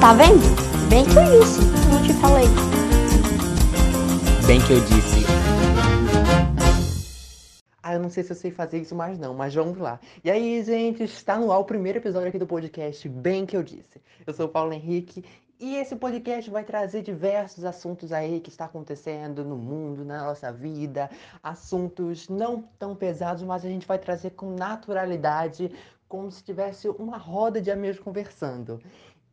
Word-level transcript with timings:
Tá 0.00 0.12
vendo? 0.12 0.42
Bem 0.90 1.04
que 1.04 1.16
eu 1.16 1.40
disse, 1.40 1.60
não 1.90 2.02
te 2.02 2.12
falei. 2.20 2.46
Bem 4.46 4.60
que 4.60 4.72
eu 4.74 4.80
disse. 4.80 5.26
Ah, 7.82 7.94
eu 7.94 8.00
não 8.00 8.10
sei 8.10 8.22
se 8.22 8.32
eu 8.32 8.36
sei 8.36 8.50
fazer 8.50 8.78
isso 8.78 8.94
mais 8.94 9.18
não, 9.18 9.32
mas 9.32 9.54
vamos 9.54 9.78
lá. 9.78 9.98
E 10.22 10.30
aí, 10.30 10.62
gente, 10.62 11.04
está 11.04 11.38
no 11.38 11.50
ar 11.50 11.58
o 11.58 11.64
primeiro 11.64 11.98
episódio 11.98 12.28
aqui 12.28 12.38
do 12.38 12.46
podcast 12.46 13.08
Bem 13.08 13.46
Que 13.46 13.56
Eu 13.56 13.62
Disse. 13.62 14.00
Eu 14.26 14.34
sou 14.34 14.44
o 14.44 14.50
Paulo 14.50 14.74
Henrique 14.74 15.24
e 15.60 15.74
esse 15.74 15.96
podcast 15.96 16.48
vai 16.50 16.62
trazer 16.62 17.02
diversos 17.02 17.64
assuntos 17.64 18.12
aí 18.12 18.38
que 18.38 18.48
está 18.48 18.66
acontecendo 18.66 19.44
no 19.44 19.56
mundo, 19.56 20.04
na 20.04 20.22
nossa 20.22 20.52
vida, 20.52 21.10
assuntos 21.42 22.28
não 22.28 22.62
tão 22.78 22.94
pesados, 22.94 23.42
mas 23.42 23.64
a 23.64 23.68
gente 23.68 23.84
vai 23.84 23.98
trazer 23.98 24.30
com 24.30 24.54
naturalidade, 24.54 25.72
como 26.08 26.30
se 26.30 26.42
tivesse 26.42 26.88
uma 26.88 27.18
roda 27.18 27.60
de 27.60 27.70
amigos 27.70 28.00
conversando. 28.00 28.80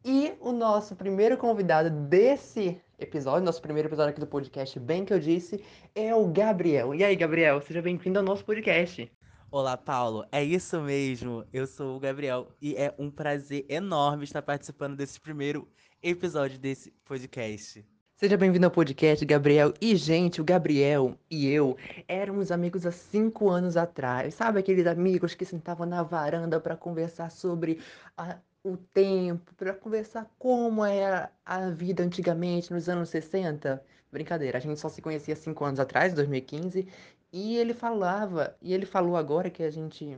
E 0.04 0.34
o 0.40 0.52
nosso 0.52 0.96
primeiro 0.96 1.38
convidado 1.38 1.90
desse 1.90 2.80
episódio, 3.00 3.46
nosso 3.46 3.62
primeiro 3.62 3.88
episódio 3.88 4.12
aqui 4.12 4.20
do 4.20 4.28
podcast, 4.28 4.80
bem 4.80 5.04
que 5.04 5.14
eu 5.14 5.20
disse, 5.20 5.64
é 5.96 6.14
o 6.14 6.28
Gabriel. 6.28 6.94
E 6.94 7.04
aí, 7.04 7.16
Gabriel, 7.16 7.60
seja 7.62 7.82
bem-vindo 7.82 8.20
ao 8.20 8.26
nosso 8.26 8.46
podcast. 8.46 9.12
Olá, 9.50 9.78
Paulo. 9.78 10.26
É 10.32 10.44
isso 10.44 10.80
mesmo. 10.82 11.46
Eu 11.52 11.66
sou 11.66 11.96
o 11.96 12.00
Gabriel 12.00 12.48
e 12.62 12.76
é 12.76 12.94
um 13.00 13.10
prazer 13.10 13.66
enorme 13.70 14.26
estar 14.26 14.42
participando 14.42 14.96
desse 14.96 15.20
primeiro 15.20 15.68
episódio 16.04 16.60
desse 16.60 16.92
podcast. 17.04 17.95
Seja 18.18 18.38
bem-vindo 18.38 18.66
ao 18.66 18.72
podcast, 18.72 19.26
Gabriel. 19.26 19.74
E, 19.82 19.94
gente, 19.98 20.40
o 20.40 20.44
Gabriel 20.44 21.20
e 21.30 21.50
eu 21.50 21.76
éramos 22.08 22.50
amigos 22.50 22.86
há 22.86 22.92
cinco 22.92 23.50
anos 23.50 23.76
atrás. 23.76 24.36
Sabe 24.36 24.58
aqueles 24.58 24.88
amigos 24.88 25.36
que 25.36 25.44
sentavam 25.44 25.86
na 25.86 26.02
varanda 26.02 26.58
para 26.58 26.78
conversar 26.78 27.30
sobre 27.30 27.82
a, 28.16 28.38
o 28.64 28.78
tempo, 28.78 29.54
para 29.56 29.74
conversar 29.74 30.34
como 30.40 30.86
era 30.86 31.30
a 31.46 31.70
vida 31.72 32.04
antigamente, 32.04 32.72
nos 32.72 32.88
anos 32.88 33.10
60? 33.10 33.84
Brincadeira, 34.10 34.60
a 34.60 34.62
gente 34.62 34.80
só 34.80 34.88
se 34.88 35.02
conhecia 35.02 35.36
cinco 35.36 35.66
anos 35.66 35.82
atrás, 35.82 36.14
2015. 36.14 36.88
E 37.34 37.58
ele 37.58 37.74
falava, 37.74 38.56
e 38.62 38.74
ele 38.74 38.86
falou 38.86 39.18
agora 39.18 39.50
que 39.50 39.62
a 39.62 39.70
gente. 39.70 40.18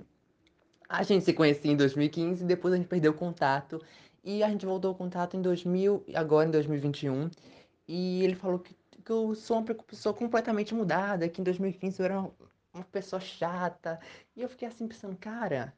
A 0.88 1.02
gente 1.02 1.26
se 1.26 1.34
conhecia 1.34 1.72
em 1.72 1.76
2015, 1.76 2.46
depois 2.46 2.76
a 2.76 2.78
gente 2.78 2.88
perdeu 2.88 3.12
o 3.12 3.16
contato. 3.16 3.82
E 4.24 4.44
a 4.44 4.50
gente 4.50 4.68
voltou 4.68 4.90
ao 4.90 4.96
contato 4.96 5.36
em 5.36 5.42
2000, 5.42 6.04
agora 6.14 6.48
em 6.48 6.52
2021. 6.52 7.32
E 7.88 8.24
ele 8.24 8.36
falou 8.36 8.60
que, 8.60 8.76
que 9.04 9.12
eu 9.12 9.34
sou 9.36 9.58
uma 9.58 9.66
pessoa 9.66 10.14
completamente 10.14 10.74
mudada, 10.76 11.30
que 11.30 11.42
em 11.42 11.44
2015 11.44 12.00
eu 12.00 12.06
era 12.06 12.20
uma, 12.20 12.32
uma 12.74 12.84
pessoa 12.86 13.20
chata. 13.20 14.00
E 14.36 14.42
eu 14.42 14.50
fiquei 14.50 14.68
assim 14.68 14.88
pensando, 14.88 15.16
cara, 15.18 15.74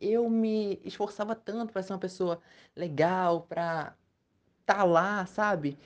eu 0.00 0.28
me 0.28 0.80
esforçava 0.84 1.34
tanto 1.34 1.72
para 1.72 1.82
ser 1.82 1.92
uma 1.92 1.98
pessoa 1.98 2.40
legal, 2.74 3.42
para 3.42 3.96
estar 4.60 4.76
tá 4.78 4.84
lá, 4.84 5.26
sabe? 5.26 5.78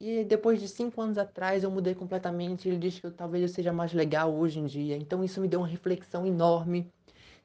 E 0.00 0.24
depois 0.24 0.60
de 0.60 0.68
cinco 0.68 1.00
anos 1.00 1.18
atrás 1.18 1.64
eu 1.64 1.70
mudei 1.70 1.94
completamente. 1.94 2.68
Ele 2.68 2.78
disse 2.78 3.00
que 3.00 3.06
eu, 3.06 3.12
talvez 3.12 3.42
eu 3.42 3.48
seja 3.48 3.72
mais 3.72 3.92
legal 3.92 4.32
hoje 4.32 4.60
em 4.60 4.66
dia. 4.66 4.96
Então 4.96 5.24
isso 5.24 5.40
me 5.40 5.48
deu 5.48 5.60
uma 5.60 5.66
reflexão 5.66 6.26
enorme 6.26 6.90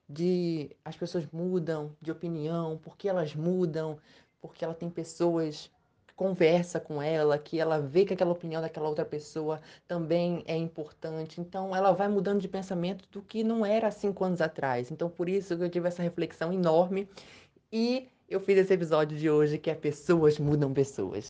de 0.08 0.70
as 0.86 0.96
pessoas 0.96 1.26
mudam 1.32 1.96
de 2.02 2.12
opinião, 2.12 2.80
porque 2.84 3.10
elas 3.10 3.34
mudam, 3.36 3.98
porque 4.40 4.64
ela 4.64 4.74
tem 4.74 4.90
pessoas 4.90 5.72
conversa 6.16 6.80
com 6.80 7.02
ela, 7.02 7.38
que 7.38 7.60
ela 7.60 7.80
vê 7.80 8.06
que 8.06 8.14
aquela 8.14 8.32
opinião 8.32 8.62
daquela 8.62 8.88
outra 8.88 9.06
pessoa 9.06 9.62
também 9.88 10.44
é 10.48 10.56
importante. 10.56 11.42
Então 11.42 11.76
ela 11.76 11.92
vai 11.92 12.08
mudando 12.08 12.42
de 12.42 12.48
pensamento 12.48 13.08
do 13.12 13.22
que 13.22 13.44
não 13.44 13.66
era 13.66 13.88
há 13.88 13.92
cinco 13.92 14.24
anos 14.24 14.42
atrás. 14.42 14.92
Então 14.92 15.10
por 15.10 15.28
isso 15.28 15.58
que 15.58 15.64
eu 15.64 15.70
tive 15.70 15.88
essa 15.88 16.04
reflexão 16.04 16.54
enorme 16.54 17.08
e 17.72 18.08
eu 18.28 18.40
fiz 18.40 18.58
esse 18.58 18.74
episódio 18.74 19.18
de 19.18 19.30
hoje 19.30 19.58
que 19.58 19.70
é 19.70 19.76
pessoas 19.76 20.40
mudam 20.40 20.74
pessoas. 20.74 21.28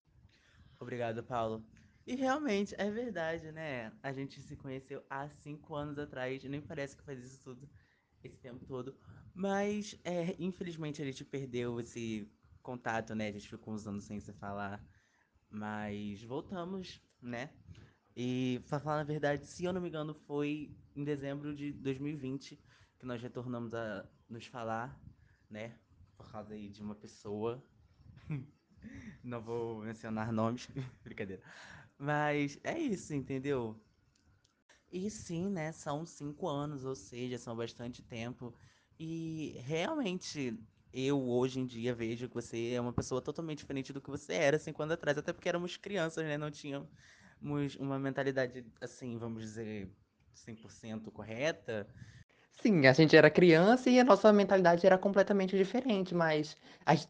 Obrigado, 0.80 1.24
Paulo. 1.24 1.64
E 2.06 2.16
realmente 2.16 2.76
é 2.78 2.92
verdade, 2.92 3.52
né? 3.52 3.92
A 4.04 4.12
gente 4.12 4.42
se 4.42 4.56
conheceu 4.58 5.02
há 5.10 5.30
cinco 5.30 5.74
anos 5.74 5.98
atrás, 5.98 6.44
nem 6.44 6.60
parece 6.60 6.98
que 6.98 7.04
faz 7.04 7.24
isso 7.24 7.40
tudo 7.42 7.70
esse 8.22 8.38
tempo 8.38 8.66
todo. 8.66 8.94
Mas, 9.34 9.98
é, 10.04 10.36
infelizmente, 10.38 11.02
a 11.02 11.06
gente 11.06 11.24
perdeu 11.24 11.80
esse 11.80 12.30
contato, 12.64 13.14
né? 13.14 13.28
A 13.28 13.32
gente 13.32 13.50
ficou 13.50 13.74
uns 13.74 13.86
anos 13.88 14.06
sem 14.06 14.20
se 14.20 14.34
falar. 14.34 14.84
Mas 15.50 16.24
voltamos, 16.24 17.02
né? 17.22 17.52
E, 18.16 18.62
pra 18.70 18.80
falar 18.80 19.02
a 19.02 19.04
verdade, 19.04 19.46
se 19.46 19.66
eu 19.66 19.74
não 19.74 19.82
me 19.82 19.90
engano, 19.90 20.14
foi 20.14 20.76
em 20.96 21.04
dezembro 21.04 21.56
de 21.56 21.72
2020 21.74 22.60
que 23.00 23.06
nós 23.06 23.22
retornamos 23.22 23.74
a 23.74 24.08
nos 24.30 24.46
falar, 24.48 25.00
né? 25.50 25.78
Por 26.18 26.32
causa 26.32 26.54
aí 26.54 26.70
de 26.70 26.82
uma 26.82 26.96
pessoa. 26.96 27.64
não 29.24 29.42
vou 29.42 29.82
mencionar 29.84 30.32
nomes, 30.32 30.68
brincadeira. 31.04 31.44
Mas 31.98 32.60
é 32.64 32.80
isso, 32.80 33.14
entendeu? 33.14 33.80
E 34.92 35.10
sim, 35.10 35.50
né? 35.50 35.72
São 35.72 36.06
cinco 36.06 36.48
anos, 36.48 36.86
ou 36.86 36.96
seja, 36.96 37.38
são 37.38 37.56
bastante 37.56 38.02
tempo. 38.04 38.54
E 39.00 39.56
realmente, 39.66 40.58
eu 40.94 41.28
hoje 41.30 41.60
em 41.60 41.66
dia 41.66 41.94
vejo 41.94 42.30
que 42.30 42.36
você 42.36 42.74
é 42.74 42.82
uma 42.82 42.94
pessoa 42.94 43.22
totalmente 43.22 43.60
diferente 43.60 43.92
do 43.92 44.00
que 44.00 44.10
você 44.10 44.34
era 44.34 44.60
cinco 44.60 44.84
anos 44.84 44.94
atrás. 44.94 45.18
Até 45.18 45.34
porque 45.34 45.50
éramos 45.50 45.76
crianças, 45.76 46.24
né? 46.24 46.38
Não 46.38 46.52
tínhamos 46.52 46.88
uma 47.80 48.00
mentalidade, 48.00 48.66
assim, 48.80 49.18
vamos 49.18 49.42
dizer, 49.42 49.90
100% 50.34 51.12
correta. 51.12 51.88
Sim, 52.62 52.86
a 52.86 52.94
gente 52.94 53.16
era 53.16 53.30
criança 53.30 53.90
e 53.90 54.00
a 54.00 54.04
nossa 54.04 54.32
mentalidade 54.32 54.86
era 54.86 54.98
completamente 54.98 55.58
diferente, 55.58 56.14
mas 56.14 56.56
a 56.86 56.96
gente 56.96 57.10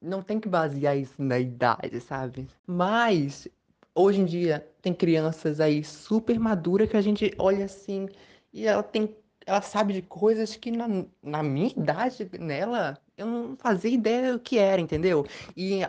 não 0.00 0.22
tem 0.22 0.38
que 0.38 0.48
basear 0.48 0.96
isso 0.96 1.20
na 1.20 1.38
idade, 1.38 1.98
sabe? 2.00 2.46
Mas 2.66 3.48
hoje 3.94 4.20
em 4.20 4.24
dia 4.24 4.66
tem 4.80 4.94
crianças 4.94 5.60
aí 5.60 5.82
super 5.82 6.38
maduras 6.38 6.88
que 6.88 6.96
a 6.96 7.00
gente 7.00 7.34
olha 7.38 7.64
assim 7.64 8.08
e 8.52 8.66
ela 8.66 8.82
tem 8.82 9.16
ela 9.44 9.60
sabe 9.60 9.92
de 9.94 10.02
coisas 10.02 10.54
que 10.54 10.70
na, 10.70 10.86
na 11.22 11.42
minha 11.42 11.68
idade 11.68 12.30
nela 12.38 12.96
eu 13.16 13.26
não 13.26 13.56
fazia 13.56 13.90
ideia 13.90 14.32
do 14.32 14.38
que 14.40 14.58
era, 14.58 14.80
entendeu? 14.80 15.26
E 15.56 15.80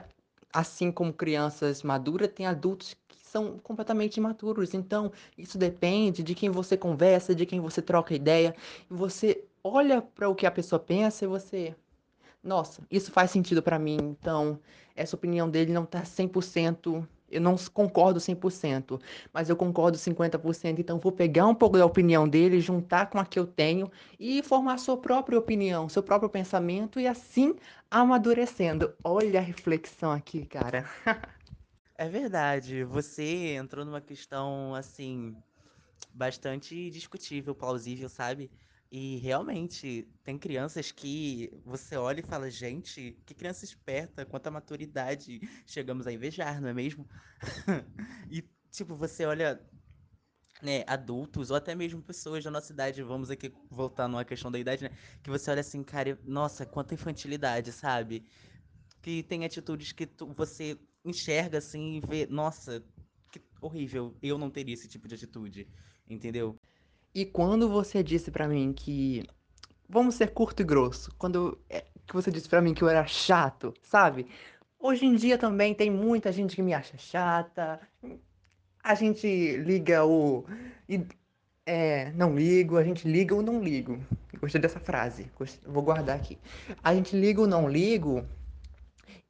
assim 0.51 0.91
como 0.91 1.11
crianças 1.11 1.81
maduras, 1.83 2.29
tem 2.29 2.45
adultos 2.45 2.95
que 3.07 3.17
são 3.17 3.57
completamente 3.57 4.17
imaturos. 4.17 4.73
Então, 4.73 5.11
isso 5.37 5.57
depende 5.57 6.21
de 6.21 6.35
quem 6.35 6.49
você 6.49 6.77
conversa, 6.77 7.33
de 7.33 7.45
quem 7.45 7.59
você 7.59 7.81
troca 7.81 8.13
ideia. 8.13 8.55
E 8.89 8.93
você 8.93 9.43
olha 9.63 10.01
para 10.01 10.29
o 10.29 10.35
que 10.35 10.45
a 10.45 10.51
pessoa 10.51 10.79
pensa 10.79 11.25
e 11.25 11.27
você. 11.27 11.75
Nossa, 12.43 12.83
isso 12.91 13.11
faz 13.11 13.31
sentido 13.31 13.63
para 13.63 13.79
mim. 13.79 13.97
Então, 14.01 14.59
essa 14.95 15.15
opinião 15.15 15.49
dele 15.49 15.73
não 15.73 15.85
tá 15.85 16.03
100% 16.03 17.07
eu 17.33 17.41
não 17.41 17.55
concordo 17.73 18.19
100%, 18.19 18.99
mas 19.33 19.49
eu 19.49 19.55
concordo 19.55 19.97
50%, 19.97 20.79
então 20.79 20.99
vou 20.99 21.11
pegar 21.11 21.47
um 21.47 21.55
pouco 21.55 21.77
da 21.77 21.85
opinião 21.85 22.27
dele, 22.27 22.59
juntar 22.59 23.09
com 23.09 23.19
a 23.19 23.25
que 23.25 23.39
eu 23.39 23.45
tenho 23.45 23.91
e 24.19 24.41
formar 24.43 24.77
sua 24.77 24.97
própria 24.97 25.37
opinião, 25.37 25.89
seu 25.89 26.03
próprio 26.03 26.29
pensamento 26.29 26.99
e 26.99 27.07
assim 27.07 27.55
amadurecendo. 27.89 28.93
Olha 29.03 29.39
a 29.39 29.43
reflexão 29.43 30.11
aqui, 30.11 30.45
cara. 30.45 30.85
é 31.97 32.07
verdade, 32.07 32.83
você 32.83 33.55
entrou 33.55 33.83
numa 33.83 34.01
questão 34.01 34.73
assim 34.75 35.35
bastante 36.13 36.89
discutível, 36.91 37.55
plausível, 37.55 38.07
sabe? 38.07 38.51
E 38.95 39.17
realmente, 39.17 40.03
tem 40.23 40.37
crianças 40.37 40.91
que 40.91 41.49
você 41.65 41.97
olha 41.97 42.19
e 42.19 42.23
fala, 42.23 42.47
gente, 42.51 43.13
que 43.25 43.33
criança 43.33 43.65
esperta, 43.65 44.23
quanta 44.23 44.51
maturidade 44.51 45.41
chegamos 45.65 46.05
a 46.05 46.11
invejar, 46.13 46.61
não 46.61 46.69
é 46.69 46.75
mesmo? 46.75 47.07
e, 48.29 48.43
tipo, 48.69 48.95
você 48.95 49.25
olha, 49.25 49.67
né, 50.61 50.83
adultos, 50.87 51.49
ou 51.51 51.57
até 51.57 51.75
mesmo 51.75 52.03
pessoas 52.03 52.43
da 52.43 52.51
nossa 52.51 52.71
idade, 52.71 53.01
vamos 53.03 53.31
aqui 53.31 53.51
voltar 53.69 54.07
numa 54.07 54.23
questão 54.23 54.51
da 54.51 54.59
idade, 54.59 54.83
né? 54.83 54.91
Que 55.23 55.29
você 55.31 55.51
olha 55.51 55.61
assim, 55.61 55.83
cara, 55.83 56.19
nossa, 56.23 56.65
quanta 56.65 56.93
infantilidade, 56.93 57.71
sabe? 57.71 58.27
Que 59.01 59.23
tem 59.23 59.45
atitudes 59.45 59.91
que 59.93 60.07
tu, 60.07 60.27
você 60.33 60.79
enxerga 61.05 61.59
assim 61.59 61.95
e 61.97 62.01
vê, 62.01 62.27
nossa, 62.27 62.85
que 63.31 63.41
horrível, 63.61 64.17
eu 64.21 64.37
não 64.37 64.51
teria 64.51 64.73
esse 64.75 64.87
tipo 64.87 65.07
de 65.07 65.15
atitude, 65.15 65.69
entendeu? 66.09 66.62
E 67.13 67.25
quando 67.25 67.69
você 67.69 68.01
disse 68.03 68.31
para 68.31 68.47
mim 68.47 68.73
que. 68.73 69.23
Vamos 69.87 70.15
ser 70.15 70.31
curto 70.31 70.61
e 70.61 70.65
grosso. 70.65 71.13
Quando 71.17 71.59
é, 71.69 71.83
que 72.07 72.13
você 72.13 72.31
disse 72.31 72.49
para 72.49 72.61
mim 72.61 72.73
que 72.73 72.83
eu 72.83 72.89
era 72.89 73.05
chato, 73.05 73.73
sabe? 73.81 74.27
Hoje 74.79 75.05
em 75.05 75.15
dia 75.15 75.37
também 75.37 75.73
tem 75.73 75.89
muita 75.89 76.31
gente 76.31 76.55
que 76.55 76.61
me 76.61 76.73
acha 76.73 76.97
chata. 76.97 77.79
A 78.83 78.95
gente 78.95 79.57
liga 79.57 80.05
o. 80.05 80.45
É, 81.65 82.11
não 82.11 82.35
ligo, 82.35 82.77
a 82.77 82.83
gente 82.83 83.07
liga 83.07 83.33
ou 83.33 83.41
não 83.41 83.63
ligo. 83.63 83.99
Gostei 84.39 84.59
dessa 84.59 84.79
frase, 84.79 85.31
vou 85.65 85.81
guardar 85.81 86.17
aqui. 86.17 86.37
A 86.83 86.93
gente 86.93 87.15
liga 87.15 87.39
ou 87.39 87.47
não 87.47 87.69
ligo. 87.69 88.25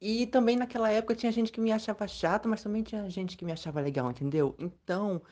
E 0.00 0.26
também 0.26 0.56
naquela 0.56 0.90
época 0.90 1.14
tinha 1.14 1.30
gente 1.30 1.52
que 1.52 1.60
me 1.60 1.70
achava 1.70 2.06
chato, 2.08 2.48
mas 2.48 2.62
também 2.62 2.82
tinha 2.82 3.08
gente 3.08 3.36
que 3.36 3.44
me 3.44 3.52
achava 3.52 3.80
legal, 3.80 4.10
entendeu? 4.10 4.54
Então, 4.58 5.22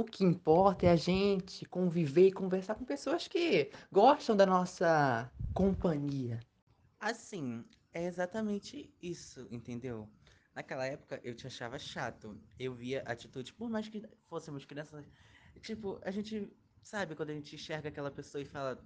o 0.00 0.04
que 0.04 0.24
importa 0.24 0.86
é 0.86 0.90
a 0.90 0.96
gente 0.96 1.64
conviver 1.66 2.28
e 2.28 2.32
conversar 2.32 2.74
com 2.76 2.84
pessoas 2.84 3.26
que 3.28 3.70
gostam 3.92 4.36
da 4.36 4.46
nossa 4.46 5.30
companhia. 5.52 6.38
Assim, 7.00 7.64
É 7.92 8.04
exatamente 8.04 8.94
isso, 9.02 9.46
entendeu? 9.50 10.08
Naquela 10.54 10.86
época 10.86 11.20
eu 11.24 11.34
te 11.34 11.46
achava 11.46 11.78
chato. 11.78 12.40
Eu 12.58 12.74
via 12.74 13.02
atitude, 13.02 13.52
por 13.54 13.68
mais 13.70 13.88
que 13.88 14.02
fôssemos 14.28 14.64
crianças, 14.64 15.10
tipo, 15.60 15.98
a 16.04 16.10
gente 16.10 16.52
sabe 16.82 17.14
quando 17.16 17.30
a 17.30 17.34
gente 17.34 17.54
enxerga 17.56 17.88
aquela 17.88 18.10
pessoa 18.10 18.42
e 18.42 18.44
fala, 18.44 18.84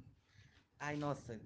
ai, 0.80 0.96
nossa, 0.96 1.40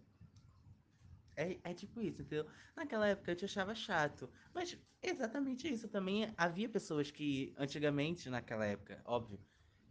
é, 1.36 1.58
é 1.64 1.74
tipo 1.74 2.00
isso, 2.00 2.22
entendeu? 2.22 2.46
Naquela 2.74 3.06
época 3.08 3.30
eu 3.32 3.36
te 3.36 3.44
achava 3.44 3.74
chato. 3.74 4.30
Mas 4.54 4.78
exatamente 5.02 5.68
isso 5.72 5.88
também. 5.88 6.32
Havia 6.36 6.68
pessoas 6.68 7.10
que, 7.10 7.54
antigamente, 7.58 8.28
naquela 8.30 8.64
época, 8.66 9.00
óbvio, 9.04 9.38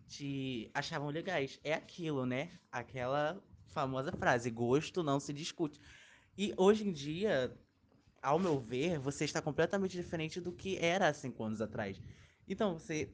te 0.08 0.70
achavam 0.74 1.10
legais. 1.10 1.60
É 1.64 1.74
aquilo, 1.74 2.26
né? 2.26 2.52
Aquela 2.72 3.42
famosa 3.68 4.12
frase: 4.12 4.50
gosto 4.50 5.04
não 5.04 5.20
se 5.20 5.34
discute. 5.34 5.80
E 6.38 6.54
hoje 6.58 6.88
em 6.88 6.92
dia, 6.94 7.58
ao 8.22 8.40
meu 8.40 8.60
ver, 8.60 9.00
você 9.00 9.26
está 9.26 9.42
completamente 9.42 9.98
diferente 9.98 10.42
do 10.42 10.52
que 10.52 10.78
era 10.78 11.08
há 11.10 11.14
cinco 11.14 11.44
anos 11.44 11.62
atrás. 11.62 12.02
Então, 12.48 12.78
você, 12.78 13.10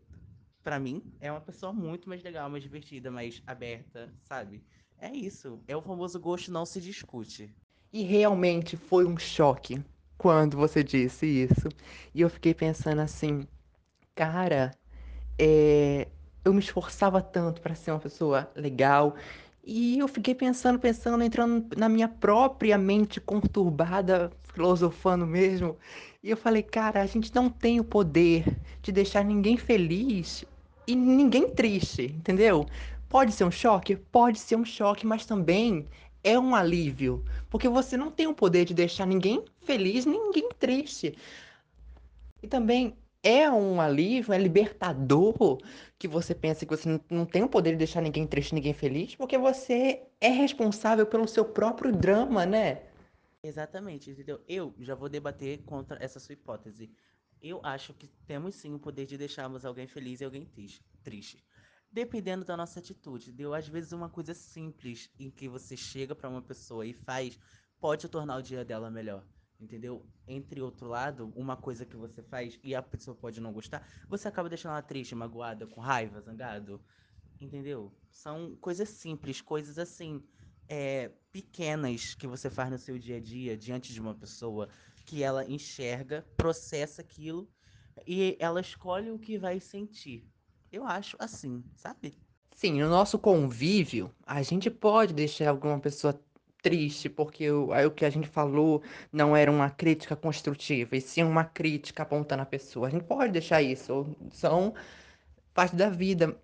pra 0.63 0.79
mim, 0.79 1.03
é 1.19 1.31
uma 1.31 1.41
pessoa 1.41 1.73
muito 1.73 2.09
mais 2.09 2.23
legal, 2.23 2.49
mais 2.49 2.63
divertida, 2.63 3.11
mais 3.11 3.41
aberta, 3.47 4.13
sabe? 4.23 4.63
É 4.97 5.11
isso. 5.11 5.63
É 5.67 5.75
o 5.75 5.81
famoso 5.81 6.19
gosto 6.19 6.51
não 6.51 6.65
se 6.65 6.81
discute. 6.81 7.55
E 7.93 8.03
realmente 8.03 8.77
foi 8.77 9.05
um 9.05 9.17
choque 9.17 9.83
quando 10.17 10.57
você 10.57 10.83
disse 10.83 11.25
isso. 11.25 11.67
E 12.13 12.21
eu 12.21 12.29
fiquei 12.29 12.53
pensando 12.53 13.01
assim, 13.01 13.47
cara, 14.15 14.71
é, 15.39 16.07
eu 16.43 16.53
me 16.53 16.59
esforçava 16.59 17.21
tanto 17.21 17.61
para 17.61 17.75
ser 17.75 17.91
uma 17.91 17.99
pessoa 17.99 18.49
legal. 18.55 19.15
E 19.63 19.99
eu 19.99 20.07
fiquei 20.07 20.33
pensando, 20.33 20.79
pensando, 20.79 21.23
entrando 21.23 21.67
na 21.77 21.87
minha 21.87 22.07
própria 22.09 22.77
mente 22.77 23.21
conturbada, 23.21 24.31
filosofando 24.53 25.25
mesmo. 25.27 25.77
E 26.23 26.29
eu 26.29 26.37
falei, 26.37 26.63
cara, 26.63 27.01
a 27.01 27.05
gente 27.05 27.33
não 27.33 27.49
tem 27.49 27.79
o 27.79 27.83
poder 27.83 28.45
de 28.81 28.91
deixar 28.91 29.23
ninguém 29.23 29.57
feliz 29.57 30.43
e 30.87 30.95
ninguém 30.95 31.49
triste, 31.49 32.03
entendeu? 32.03 32.65
Pode 33.07 33.31
ser 33.33 33.43
um 33.43 33.51
choque? 33.51 33.95
Pode 33.95 34.39
ser 34.39 34.55
um 34.55 34.65
choque, 34.65 35.05
mas 35.05 35.25
também 35.25 35.87
é 36.23 36.39
um 36.39 36.55
alívio, 36.55 37.23
porque 37.49 37.67
você 37.67 37.97
não 37.97 38.11
tem 38.11 38.27
o 38.27 38.33
poder 38.33 38.65
de 38.65 38.73
deixar 38.73 39.05
ninguém 39.05 39.43
feliz, 39.61 40.05
ninguém 40.05 40.49
triste. 40.59 41.15
E 42.41 42.47
também 42.47 42.95
é 43.23 43.49
um 43.49 43.79
alívio, 43.79 44.33
é 44.33 44.37
libertador 44.37 45.59
que 45.97 46.07
você 46.07 46.33
pensa 46.33 46.65
que 46.65 46.75
você 46.75 46.99
não 47.09 47.25
tem 47.25 47.43
o 47.43 47.49
poder 47.49 47.71
de 47.71 47.77
deixar 47.77 48.01
ninguém 48.01 48.25
triste, 48.25 48.55
ninguém 48.55 48.73
feliz, 48.73 49.15
porque 49.15 49.37
você 49.37 50.03
é 50.19 50.29
responsável 50.29 51.05
pelo 51.05 51.27
seu 51.27 51.45
próprio 51.45 51.91
drama, 51.91 52.45
né? 52.45 52.83
Exatamente, 53.43 54.09
entendeu? 54.11 54.39
Eu 54.47 54.73
já 54.79 54.95
vou 54.95 55.09
debater 55.09 55.63
contra 55.65 56.03
essa 56.03 56.19
sua 56.19 56.33
hipótese. 56.33 56.91
Eu 57.41 57.59
acho 57.63 57.93
que 57.93 58.07
temos 58.27 58.55
sim 58.55 58.73
o 58.73 58.79
poder 58.79 59.05
de 59.05 59.17
deixarmos 59.17 59.65
alguém 59.65 59.87
feliz 59.87 60.21
e 60.21 60.25
alguém 60.25 60.47
triste. 61.03 61.43
Dependendo 61.91 62.45
da 62.45 62.55
nossa 62.55 62.79
atitude, 62.79 63.29
entendeu? 63.29 63.53
Às 63.53 63.67
vezes 63.67 63.91
uma 63.91 64.09
coisa 64.09 64.33
simples 64.33 65.09
em 65.19 65.29
que 65.29 65.49
você 65.49 65.75
chega 65.75 66.15
para 66.15 66.29
uma 66.29 66.41
pessoa 66.41 66.85
e 66.85 66.93
faz 66.93 67.37
pode 67.79 68.07
tornar 68.07 68.37
o 68.37 68.41
dia 68.43 68.63
dela 68.63 68.91
melhor, 68.91 69.25
entendeu? 69.61 70.05
Entre 70.27 70.61
outro 70.61 70.87
lado, 70.87 71.31
uma 71.35 71.55
coisa 71.55 71.85
que 71.85 71.95
você 71.95 72.21
faz 72.23 72.59
e 72.63 72.73
a 72.73 72.81
pessoa 72.81 73.15
pode 73.15 73.39
não 73.39 73.53
gostar, 73.53 73.87
você 74.09 74.27
acaba 74.27 74.49
deixando 74.49 74.71
ela 74.71 74.81
triste, 74.81 75.13
magoada, 75.13 75.67
com 75.67 75.79
raiva, 75.79 76.19
zangado, 76.21 76.81
entendeu? 77.39 77.93
São 78.09 78.55
coisas 78.59 78.89
simples, 78.89 79.41
coisas 79.41 79.77
assim, 79.77 80.23
é, 80.67 81.11
pequenas 81.31 82.15
que 82.15 82.27
você 82.27 82.49
faz 82.49 82.71
no 82.71 82.79
seu 82.79 82.97
dia 82.97 83.17
a 83.17 83.19
dia 83.19 83.57
diante 83.57 83.93
de 83.93 84.01
uma 84.01 84.15
pessoa 84.15 84.67
que 85.05 85.23
ela 85.23 85.45
enxerga, 85.45 86.25
processa 86.35 87.01
aquilo 87.01 87.49
e 88.07 88.37
ela 88.39 88.61
escolhe 88.61 89.11
o 89.11 89.19
que 89.19 89.37
vai 89.37 89.59
sentir. 89.59 90.27
Eu 90.71 90.85
acho 90.85 91.17
assim, 91.19 91.63
sabe? 91.75 92.15
Sim, 92.55 92.79
no 92.79 92.89
nosso 92.89 93.17
convívio, 93.19 94.13
a 94.25 94.41
gente 94.41 94.69
pode 94.69 95.13
deixar 95.13 95.49
alguma 95.49 95.79
pessoa 95.79 96.19
triste, 96.61 97.09
porque 97.09 97.49
o, 97.51 97.69
o 97.71 97.91
que 97.91 98.05
a 98.05 98.09
gente 98.09 98.27
falou 98.27 98.81
não 99.11 99.35
era 99.35 99.51
uma 99.51 99.69
crítica 99.69 100.15
construtiva, 100.15 100.95
e 100.95 101.01
sim 101.01 101.23
uma 101.23 101.43
crítica 101.43 102.03
apontando 102.03 102.43
a 102.43 102.45
pessoa. 102.45 102.87
A 102.87 102.89
gente 102.91 103.03
pode 103.05 103.31
deixar 103.31 103.61
isso, 103.61 104.07
são 104.31 104.73
parte 105.53 105.75
da 105.75 105.89
vida 105.89 106.37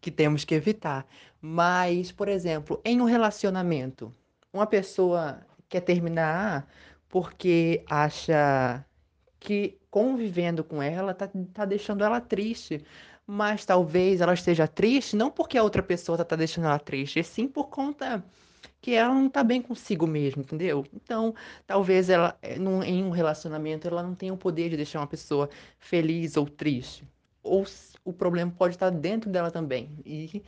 que 0.00 0.10
temos 0.10 0.44
que 0.44 0.54
evitar. 0.54 1.06
Mas, 1.40 2.12
por 2.12 2.28
exemplo, 2.28 2.80
em 2.84 3.00
um 3.00 3.04
relacionamento, 3.04 4.14
uma 4.52 4.66
pessoa 4.66 5.40
quer 5.68 5.80
terminar 5.80 6.68
porque 7.08 7.84
acha 7.88 8.84
que 9.40 9.78
convivendo 9.90 10.64
com 10.64 10.82
ela 10.82 11.14
tá, 11.14 11.28
tá 11.52 11.64
deixando 11.64 12.02
ela 12.02 12.20
triste. 12.20 12.84
Mas 13.26 13.64
talvez 13.64 14.20
ela 14.20 14.34
esteja 14.34 14.68
triste 14.68 15.16
não 15.16 15.30
porque 15.30 15.56
a 15.56 15.62
outra 15.62 15.82
pessoa 15.82 16.18
tá, 16.18 16.24
tá 16.24 16.36
deixando 16.36 16.66
ela 16.66 16.78
triste, 16.78 17.18
e 17.18 17.24
sim 17.24 17.48
por 17.48 17.68
conta 17.68 18.22
que 18.80 18.92
ela 18.92 19.14
não 19.14 19.30
tá 19.30 19.42
bem 19.42 19.62
consigo 19.62 20.06
mesmo, 20.06 20.42
entendeu? 20.42 20.84
Então, 20.92 21.34
talvez 21.66 22.10
ela, 22.10 22.38
num, 22.60 22.82
em 22.82 23.02
um 23.02 23.08
relacionamento, 23.08 23.88
ela 23.88 24.02
não 24.02 24.14
tenha 24.14 24.32
o 24.32 24.36
poder 24.36 24.68
de 24.68 24.76
deixar 24.76 25.00
uma 25.00 25.06
pessoa 25.06 25.48
feliz 25.78 26.36
ou 26.36 26.46
triste. 26.46 27.02
Ou 27.42 27.64
o 28.04 28.12
problema 28.12 28.52
pode 28.52 28.74
estar 28.74 28.90
dentro 28.90 29.30
dela 29.30 29.50
também. 29.50 29.90
E 30.04 30.42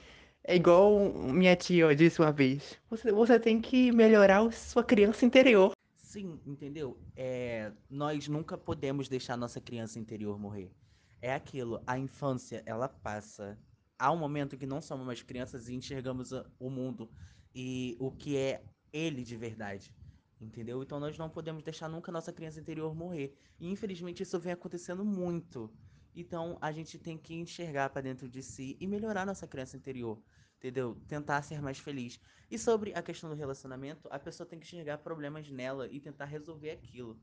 é 0.44 0.54
igual 0.54 0.98
minha 1.12 1.56
tia 1.56 1.94
disse 1.96 2.20
uma 2.20 2.30
vez: 2.30 2.78
você, 2.90 3.10
você 3.10 3.40
tem 3.40 3.60
que 3.60 3.90
melhorar 3.90 4.46
a 4.46 4.50
sua 4.50 4.84
criança 4.84 5.24
interior. 5.24 5.72
Sim, 5.96 6.38
entendeu? 6.46 6.96
É, 7.16 7.72
nós 7.90 8.28
nunca 8.28 8.56
podemos 8.56 9.08
deixar 9.08 9.36
nossa 9.36 9.60
criança 9.60 9.98
interior 9.98 10.38
morrer. 10.38 10.70
É 11.20 11.32
aquilo, 11.34 11.82
a 11.86 11.98
infância, 11.98 12.62
ela 12.66 12.88
passa. 12.88 13.58
Há 13.98 14.12
um 14.12 14.16
momento 14.18 14.56
que 14.58 14.66
não 14.66 14.80
somos 14.82 15.06
mais 15.06 15.22
crianças 15.22 15.68
e 15.68 15.74
enxergamos 15.74 16.32
a- 16.32 16.50
o 16.58 16.70
mundo 16.70 17.10
e 17.54 17.96
o 17.98 18.12
que 18.12 18.36
é 18.36 18.68
ele 18.92 19.24
de 19.24 19.36
verdade. 19.36 19.94
Entendeu? 20.38 20.82
Então 20.82 21.00
nós 21.00 21.16
não 21.16 21.30
podemos 21.30 21.62
deixar 21.62 21.88
nunca 21.88 22.12
nossa 22.12 22.32
criança 22.32 22.60
interior 22.60 22.94
morrer. 22.94 23.34
E 23.58 23.68
infelizmente 23.68 24.22
isso 24.22 24.38
vem 24.38 24.52
acontecendo 24.52 25.04
muito. 25.04 25.74
Então 26.14 26.58
a 26.60 26.70
gente 26.72 26.98
tem 26.98 27.18
que 27.18 27.34
enxergar 27.34 27.90
para 27.90 28.02
dentro 28.02 28.28
de 28.28 28.42
si 28.42 28.76
e 28.80 28.86
melhorar 28.86 29.24
nossa 29.26 29.46
criança 29.48 29.76
interior. 29.76 30.22
Entendeu? 30.58 30.94
Tentar 31.06 31.42
ser 31.42 31.60
mais 31.62 31.78
feliz. 31.78 32.18
E 32.50 32.58
sobre 32.58 32.94
a 32.94 33.02
questão 33.02 33.30
do 33.30 33.36
relacionamento, 33.36 34.08
a 34.10 34.18
pessoa 34.18 34.46
tem 34.46 34.58
que 34.58 34.66
enxergar 34.66 34.98
problemas 34.98 35.50
nela 35.50 35.88
e 35.90 36.00
tentar 36.00 36.24
resolver 36.26 36.70
aquilo, 36.70 37.20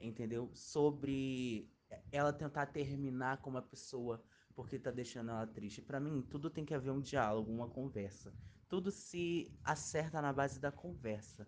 entendeu? 0.00 0.50
Sobre 0.54 1.70
ela 2.10 2.32
tentar 2.32 2.66
terminar 2.66 3.40
com 3.40 3.50
uma 3.50 3.62
pessoa 3.62 4.22
porque 4.54 4.78
tá 4.78 4.90
deixando 4.90 5.30
ela 5.30 5.46
triste. 5.46 5.82
Pra 5.82 6.00
mim, 6.00 6.22
tudo 6.22 6.50
tem 6.50 6.64
que 6.64 6.74
haver 6.74 6.90
um 6.90 7.00
diálogo, 7.00 7.52
uma 7.52 7.68
conversa. 7.68 8.34
Tudo 8.68 8.90
se 8.90 9.54
acerta 9.62 10.20
na 10.22 10.32
base 10.32 10.58
da 10.58 10.72
conversa, 10.72 11.46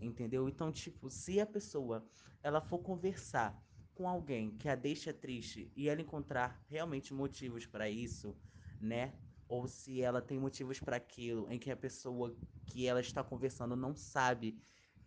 entendeu? 0.00 0.48
Então, 0.48 0.72
tipo, 0.72 1.10
se 1.10 1.40
a 1.40 1.46
pessoa 1.46 2.08
ela 2.42 2.60
for 2.60 2.78
conversar 2.80 3.62
com 3.94 4.08
alguém 4.08 4.56
que 4.56 4.68
a 4.68 4.74
deixa 4.74 5.12
triste 5.12 5.72
e 5.76 5.88
ela 5.88 6.00
encontrar 6.00 6.64
realmente 6.68 7.14
motivos 7.14 7.66
pra 7.66 7.88
isso, 7.88 8.36
né? 8.80 9.18
Ou 9.48 9.66
se 9.68 10.02
ela 10.02 10.20
tem 10.20 10.38
motivos 10.38 10.80
pra 10.80 10.96
aquilo, 10.96 11.50
em 11.50 11.58
que 11.58 11.70
a 11.70 11.76
pessoa 11.76 12.36
que 12.66 12.86
ela 12.86 13.00
está 13.00 13.22
conversando 13.22 13.76
não 13.76 13.94
sabe 13.94 14.60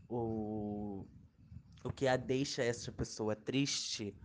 o, 0.08 1.08
o 1.84 1.92
que 1.92 2.08
a 2.08 2.18
deixa 2.18 2.64
essa 2.64 2.92
pessoa 2.92 3.36
triste, 3.36 4.16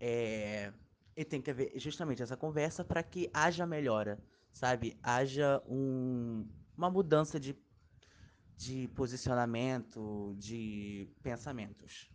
é, 0.00 0.72
e 1.16 1.24
tem 1.24 1.40
que 1.40 1.50
haver 1.50 1.72
justamente 1.76 2.22
essa 2.22 2.36
conversa 2.36 2.84
para 2.84 3.02
que 3.02 3.30
haja 3.32 3.66
melhora, 3.66 4.18
sabe? 4.52 4.98
Haja 5.02 5.62
um, 5.68 6.46
uma 6.76 6.90
mudança 6.90 7.38
de, 7.40 7.56
de 8.56 8.88
posicionamento, 8.94 10.34
de 10.38 11.08
pensamentos. 11.22 12.10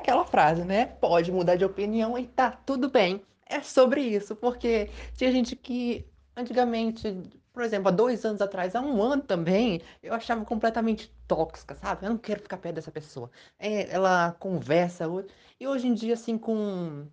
Aquela 0.00 0.24
frase, 0.24 0.64
né? 0.64 0.86
Pode 0.86 1.30
mudar 1.30 1.56
de 1.56 1.64
opinião 1.64 2.18
e 2.18 2.26
tá 2.26 2.50
tudo 2.50 2.90
bem. 2.90 3.22
É 3.44 3.62
sobre 3.62 4.02
isso, 4.02 4.36
porque 4.36 4.90
tinha 5.14 5.32
gente 5.32 5.56
que 5.56 6.06
antigamente, 6.38 7.22
por 7.58 7.64
exemplo, 7.64 7.88
há 7.88 7.90
dois 7.90 8.24
anos 8.24 8.40
atrás, 8.40 8.76
há 8.76 8.80
um 8.80 9.02
ano 9.02 9.20
também, 9.20 9.82
eu 10.00 10.14
achava 10.14 10.44
completamente 10.44 11.12
tóxica, 11.26 11.74
sabe? 11.74 12.06
Eu 12.06 12.10
não 12.10 12.16
quero 12.16 12.40
ficar 12.40 12.56
perto 12.56 12.76
dessa 12.76 12.92
pessoa. 12.92 13.32
É, 13.58 13.92
ela 13.92 14.30
conversa, 14.38 15.06
e 15.58 15.66
hoje 15.66 15.88
em 15.88 15.92
dia, 15.92 16.14
assim, 16.14 16.38
com, 16.38 17.08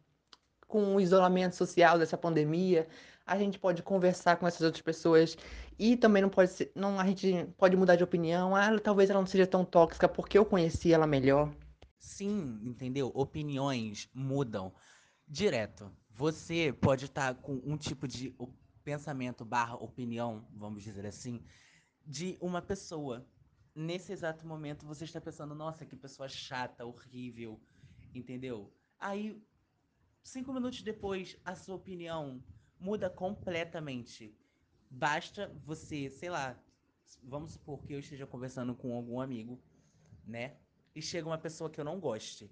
com 0.68 0.96
o 0.96 1.02
isolamento 1.02 1.56
social 1.56 1.98
dessa 1.98 2.16
pandemia, 2.16 2.88
a 3.26 3.40
gente 3.40 3.58
pode 3.58 3.82
conversar 3.82 4.36
com 4.36 4.46
essas 4.46 4.62
outras 4.62 4.84
pessoas 4.84 5.36
e 5.80 5.98
também 5.98 6.22
não 6.22 6.30
pode 6.30 6.52
ser, 6.52 6.72
não, 6.76 7.00
a 7.00 7.08
gente 7.08 7.48
pode 7.58 7.76
mudar 7.76 7.96
de 7.96 8.04
opinião. 8.04 8.56
Ah, 8.56 8.80
talvez 8.80 9.10
ela 9.10 9.22
não 9.22 9.26
seja 9.26 9.48
tão 9.48 9.66
tóxica 9.66 10.08
porque 10.08 10.38
eu 10.38 10.46
conheci 10.46 10.94
ela 10.94 11.08
melhor. 11.08 11.52
Sim, 11.98 12.60
entendeu? 12.62 13.12
Opiniões 13.16 14.08
mudam 14.14 14.72
direto. 15.28 15.92
Você 16.12 16.72
pode 16.72 17.06
estar 17.06 17.34
com 17.34 17.60
um 17.66 17.76
tipo 17.76 18.08
de 18.08 18.36
pensamento 18.86 19.44
barra 19.44 19.76
opinião, 19.76 20.48
vamos 20.54 20.84
dizer 20.84 21.06
assim, 21.08 21.44
de 22.06 22.38
uma 22.40 22.62
pessoa. 22.62 23.28
Nesse 23.74 24.14
exato 24.14 24.48
momento 24.48 24.86
você 24.86 25.04
está 25.04 25.20
pensando, 25.20 25.56
nossa, 25.56 25.86
que 25.86 25.96
pessoa 25.96 26.30
chata, 26.30 26.86
horrível, 26.86 27.60
entendeu? 28.14 28.72
Aí, 29.00 29.44
cinco 30.24 30.54
minutos 30.54 30.82
depois, 30.84 31.36
a 31.44 31.56
sua 31.56 31.76
opinião 31.76 32.42
muda 32.80 33.10
completamente. 33.10 34.38
Basta 34.90 35.52
você, 35.66 36.10
sei 36.10 36.30
lá, 36.30 36.58
vamos 37.24 37.54
supor 37.54 37.82
que 37.84 37.94
eu 37.94 38.00
esteja 38.00 38.28
conversando 38.28 38.76
com 38.76 38.94
algum 38.94 39.20
amigo, 39.20 39.60
né? 40.26 40.58
E 40.94 41.02
chega 41.02 41.28
uma 41.28 41.38
pessoa 41.40 41.70
que 41.70 41.82
eu 41.82 41.84
não 41.84 42.00
goste. 42.00 42.50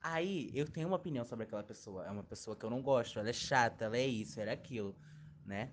Aí 0.00 0.50
eu 0.54 0.66
tenho 0.66 0.88
uma 0.88 0.96
opinião 0.96 1.24
sobre 1.24 1.44
aquela 1.44 1.62
pessoa. 1.62 2.04
É 2.06 2.10
uma 2.10 2.24
pessoa 2.24 2.56
que 2.56 2.64
eu 2.64 2.70
não 2.70 2.82
gosto, 2.82 3.18
ela 3.18 3.28
é 3.28 3.32
chata, 3.32 3.84
ela 3.84 3.96
é 3.96 4.06
isso, 4.06 4.40
ela 4.40 4.50
é 4.50 4.54
aquilo, 4.54 4.96
né? 5.44 5.72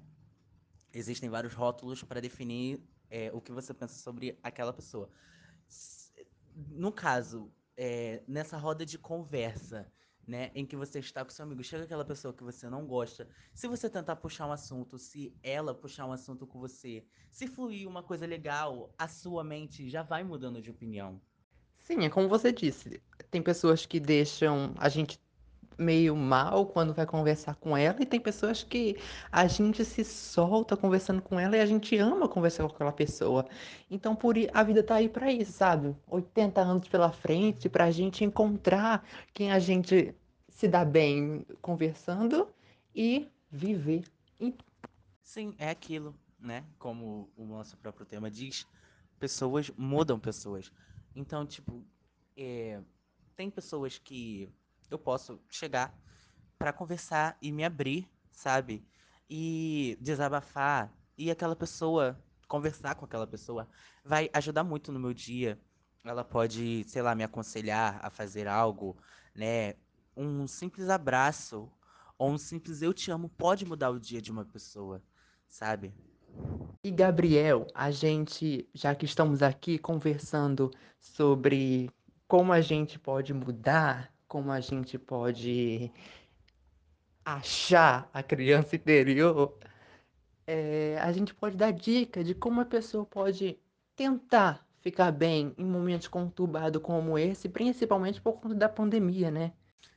Existem 0.93 1.29
vários 1.29 1.53
rótulos 1.53 2.03
para 2.03 2.19
definir 2.19 2.79
é, 3.09 3.31
o 3.33 3.41
que 3.41 3.51
você 3.51 3.73
pensa 3.73 3.95
sobre 3.95 4.37
aquela 4.43 4.73
pessoa. 4.73 5.09
No 6.67 6.91
caso, 6.91 7.51
é, 7.77 8.21
nessa 8.27 8.57
roda 8.57 8.85
de 8.85 8.97
conversa, 8.97 9.91
né, 10.27 10.51
em 10.53 10.65
que 10.65 10.75
você 10.75 10.99
está 10.99 11.23
com 11.23 11.31
seu 11.31 11.43
amigo, 11.43 11.63
chega 11.63 11.83
aquela 11.83 12.05
pessoa 12.05 12.33
que 12.33 12.43
você 12.43 12.69
não 12.69 12.85
gosta, 12.85 13.27
se 13.53 13.67
você 13.67 13.89
tentar 13.89 14.15
puxar 14.17 14.47
um 14.47 14.51
assunto, 14.51 14.97
se 14.97 15.35
ela 15.41 15.73
puxar 15.73 16.05
um 16.05 16.11
assunto 16.11 16.45
com 16.45 16.59
você, 16.59 17.03
se 17.31 17.47
fluir 17.47 17.87
uma 17.87 18.03
coisa 18.03 18.25
legal, 18.25 18.93
a 18.97 19.07
sua 19.07 19.43
mente 19.43 19.89
já 19.89 20.03
vai 20.03 20.23
mudando 20.23 20.61
de 20.61 20.69
opinião. 20.69 21.21
Sim, 21.79 22.05
é 22.05 22.09
como 22.09 22.29
você 22.29 22.51
disse. 22.51 23.01
Tem 23.29 23.41
pessoas 23.41 23.85
que 23.85 23.99
deixam 23.99 24.73
a 24.77 24.87
gente 24.87 25.19
meio 25.81 26.15
mal 26.15 26.65
quando 26.65 26.93
vai 26.93 27.05
conversar 27.05 27.55
com 27.55 27.75
ela, 27.75 28.01
e 28.01 28.05
tem 28.05 28.19
pessoas 28.19 28.63
que 28.63 28.97
a 29.31 29.47
gente 29.47 29.83
se 29.83 30.03
solta 30.05 30.77
conversando 30.77 31.21
com 31.21 31.39
ela 31.39 31.57
e 31.57 31.59
a 31.59 31.65
gente 31.65 31.97
ama 31.97 32.29
conversar 32.29 32.63
com 32.67 32.73
aquela 32.73 32.91
pessoa. 32.91 33.45
Então, 33.89 34.15
por 34.15 34.35
a 34.53 34.63
vida 34.63 34.83
tá 34.83 34.95
aí 34.95 35.09
para 35.09 35.31
isso, 35.31 35.51
sabe? 35.51 35.95
80 36.07 36.61
anos 36.61 36.87
pela 36.87 37.11
frente 37.11 37.67
pra 37.67 37.91
gente 37.91 38.23
encontrar 38.23 39.05
quem 39.33 39.51
a 39.51 39.59
gente 39.59 40.15
se 40.47 40.67
dá 40.67 40.85
bem 40.85 41.45
conversando 41.61 42.47
e 42.95 43.27
viver. 43.49 44.03
Sim, 45.21 45.55
é 45.57 45.69
aquilo, 45.69 46.15
né? 46.39 46.63
Como 46.77 47.29
o 47.35 47.45
nosso 47.45 47.77
próprio 47.77 48.05
tema 48.05 48.29
diz, 48.29 48.67
pessoas 49.19 49.71
mudam 49.77 50.19
pessoas. 50.19 50.71
Então, 51.15 51.45
tipo, 51.45 51.83
é, 52.35 52.81
tem 53.35 53.49
pessoas 53.49 53.97
que 53.97 54.49
eu 54.93 54.99
posso 54.99 55.39
chegar 55.49 55.97
para 56.57 56.73
conversar 56.73 57.37
e 57.41 57.51
me 57.51 57.63
abrir, 57.63 58.09
sabe? 58.31 58.85
E 59.29 59.97
desabafar. 60.01 60.93
E 61.17 61.31
aquela 61.31 61.55
pessoa, 61.55 62.21
conversar 62.47 62.95
com 62.95 63.05
aquela 63.05 63.27
pessoa, 63.27 63.67
vai 64.03 64.29
ajudar 64.33 64.63
muito 64.63 64.91
no 64.91 64.99
meu 64.99 65.13
dia. 65.13 65.59
Ela 66.03 66.23
pode, 66.23 66.83
sei 66.87 67.01
lá, 67.01 67.15
me 67.15 67.23
aconselhar 67.23 67.99
a 68.03 68.09
fazer 68.09 68.47
algo, 68.47 68.97
né? 69.35 69.75
Um 70.15 70.47
simples 70.47 70.89
abraço 70.89 71.71
ou 72.17 72.29
um 72.31 72.37
simples 72.37 72.81
eu 72.81 72.93
te 72.93 73.09
amo 73.09 73.29
pode 73.29 73.65
mudar 73.65 73.89
o 73.89 73.99
dia 73.99 74.21
de 74.21 74.31
uma 74.31 74.45
pessoa, 74.45 75.01
sabe? 75.49 75.93
E 76.83 76.91
Gabriel, 76.91 77.67
a 77.73 77.91
gente, 77.91 78.69
já 78.73 78.93
que 78.93 79.05
estamos 79.05 79.41
aqui 79.41 79.77
conversando 79.77 80.71
sobre 80.99 81.89
como 82.27 82.53
a 82.53 82.61
gente 82.61 82.97
pode 82.97 83.33
mudar 83.33 84.13
como 84.31 84.49
a 84.49 84.61
gente 84.61 84.97
pode 84.97 85.91
achar 87.25 88.09
a 88.13 88.23
criança 88.23 88.77
interior, 88.77 89.59
é, 90.47 90.97
a 91.01 91.11
gente 91.11 91.35
pode 91.35 91.57
dar 91.57 91.71
dica 91.71 92.23
de 92.23 92.33
como 92.33 92.61
a 92.61 92.65
pessoa 92.65 93.05
pode 93.05 93.59
tentar 93.93 94.65
ficar 94.79 95.11
bem 95.11 95.53
em 95.57 95.65
momentos 95.65 96.07
conturbados 96.07 96.81
como 96.81 97.19
esse, 97.19 97.49
principalmente 97.49 98.21
por 98.21 98.39
conta 98.39 98.55
da 98.55 98.69
pandemia, 98.69 99.29
né? 99.29 99.51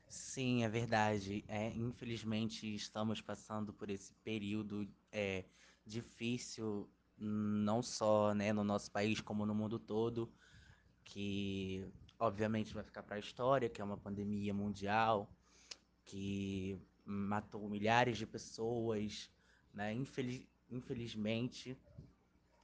Sim, 0.08 0.64
é 0.64 0.68
verdade. 0.68 1.44
É, 1.46 1.68
infelizmente 1.68 2.74
estamos 2.74 3.20
passando 3.20 3.72
por 3.72 3.88
esse 3.88 4.14
período 4.24 4.84
é, 5.12 5.44
difícil, 5.86 6.90
não 7.16 7.80
só 7.80 8.34
né, 8.34 8.52
no 8.52 8.64
nosso 8.64 8.90
país, 8.90 9.20
como 9.20 9.46
no 9.46 9.54
mundo 9.54 9.78
todo, 9.78 10.28
que 11.04 11.86
obviamente 12.24 12.74
vai 12.74 12.82
ficar 12.82 13.02
para 13.02 13.16
a 13.16 13.18
história, 13.18 13.68
que 13.68 13.80
é 13.80 13.84
uma 13.84 13.96
pandemia 13.96 14.54
mundial 14.54 15.30
que 16.04 16.78
matou 17.04 17.68
milhares 17.68 18.16
de 18.16 18.26
pessoas, 18.26 19.30
né? 19.72 19.92
Infeliz, 19.92 20.46
infelizmente, 20.70 21.78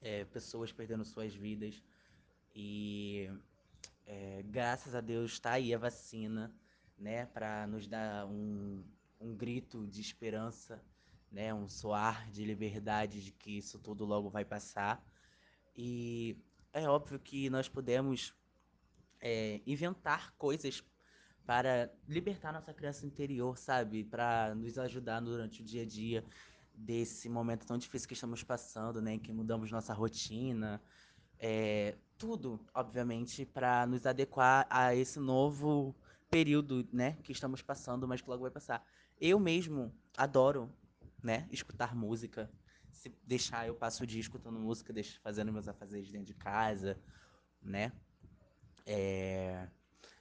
é, 0.01 0.25
pessoas 0.25 0.73
perdendo 0.73 1.05
suas 1.05 1.35
vidas 1.35 1.83
e 2.55 3.31
é, 4.07 4.43
graças 4.45 4.95
a 4.95 5.01
Deus 5.01 5.33
está 5.33 5.53
aí 5.53 5.75
a 5.75 5.79
vacina, 5.79 6.55
né? 6.99 7.27
Para 7.27 7.67
nos 7.67 7.87
dar 7.87 8.27
um, 8.27 8.83
um 9.21 9.35
grito 9.37 9.87
de 9.87 10.01
esperança, 10.01 10.83
né? 11.31 11.53
Um 11.53 11.69
soar 11.69 12.31
de 12.31 12.45
liberdade 12.45 13.23
de 13.23 13.33
que 13.33 13.59
isso 13.59 13.79
tudo 13.79 14.05
logo 14.05 14.31
vai 14.31 14.45
passar 14.45 15.05
e 15.77 16.37
é 16.73 16.89
óbvio 16.89 17.19
que 17.19 17.51
nós 17.51 17.69
podemos 17.69 18.35
é, 19.21 19.61
inventar 19.67 20.33
coisas 20.37 20.83
para 21.47 21.93
libertar 22.09 22.53
nossa 22.53 22.73
criança 22.73 23.05
interior, 23.07 23.59
sabe? 23.59 24.05
Para 24.05 24.55
nos 24.55 24.79
ajudar 24.79 25.21
durante 25.21 25.63
o 25.63 25.65
dia 25.65 25.83
a 25.83 25.87
dia 25.87 26.25
desse 26.73 27.29
momento 27.29 27.67
tão 27.67 27.77
difícil 27.77 28.09
que 28.09 28.15
estamos 28.15 28.43
passando, 28.43 29.03
né? 29.03 29.19
Que 29.19 29.33
mudamos 29.33 29.71
nossa 29.71 29.93
rotina, 29.93 30.81
é, 31.39 31.97
tudo, 32.17 32.61
obviamente, 32.75 33.45
para 33.45 33.87
nos 33.87 34.07
adequar 34.07 34.67
a 34.71 34.95
esse 34.95 35.19
novo 35.19 35.95
período, 36.31 36.87
né? 36.93 37.17
Que 37.25 37.33
estamos 37.33 37.63
passando, 37.63 38.07
mas 38.07 38.21
que 38.21 38.29
logo 38.29 38.43
vai 38.43 38.51
passar. 38.51 38.85
Eu 39.21 39.41
mesmo 39.41 39.93
adoro, 40.17 40.71
né? 41.23 41.49
Escutar 41.51 41.95
música. 41.95 42.51
Se 42.91 43.09
deixar, 43.25 43.67
eu 43.67 43.75
passo 43.75 44.05
o 44.05 44.07
dia 44.07 44.21
escutando 44.21 44.59
música, 44.59 44.93
deixo, 44.93 45.21
fazendo 45.21 45.53
meus 45.53 45.67
afazeres 45.67 46.11
dentro 46.11 46.27
de 46.27 46.35
casa, 46.35 46.99
né? 47.63 47.93
É... 48.93 49.69